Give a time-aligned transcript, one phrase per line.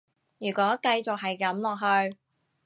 [0.39, 2.17] 如果繼續係噉落去